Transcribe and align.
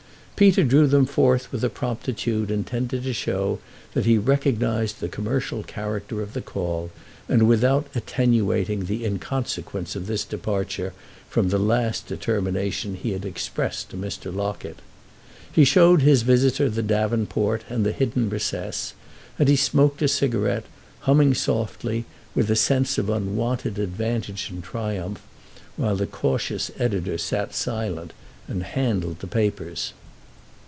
Peter 0.41 0.63
drew 0.63 0.87
them 0.87 1.05
forth 1.05 1.51
with 1.51 1.63
a 1.63 1.69
promptitude 1.69 2.49
intended 2.49 3.03
to 3.03 3.13
show 3.13 3.59
that 3.93 4.05
he 4.07 4.17
recognised 4.17 4.99
the 4.99 5.07
commercial 5.07 5.61
character 5.61 6.19
of 6.19 6.33
the 6.33 6.41
call 6.41 6.89
and 7.29 7.47
without 7.47 7.85
attenuating 7.93 8.85
the 8.85 9.05
inconsequence 9.05 9.95
of 9.95 10.07
this 10.07 10.23
departure 10.23 10.93
from 11.29 11.49
the 11.49 11.59
last 11.59 12.07
determination 12.07 12.95
he 12.95 13.11
had 13.11 13.23
expressed 13.23 13.91
to 13.91 13.95
Mr. 13.95 14.33
Locket. 14.35 14.79
He 15.51 15.63
showed 15.63 16.01
his 16.01 16.23
visitor 16.23 16.71
the 16.71 16.81
davenport 16.81 17.63
and 17.69 17.85
the 17.85 17.91
hidden 17.93 18.27
recess, 18.27 18.95
and 19.37 19.47
he 19.47 19.55
smoked 19.55 20.01
a 20.01 20.07
cigarette, 20.07 20.65
humming 21.01 21.35
softly, 21.35 22.05
with 22.33 22.49
a 22.49 22.55
sense 22.55 22.97
of 22.97 23.11
unwonted 23.11 23.77
advantage 23.77 24.49
and 24.49 24.63
triumph, 24.63 25.21
while 25.77 25.95
the 25.95 26.07
cautious 26.07 26.71
editor 26.79 27.19
sat 27.19 27.53
silent 27.53 28.11
and 28.47 28.63
handled 28.63 29.19
the 29.19 29.27
papers. 29.27 29.93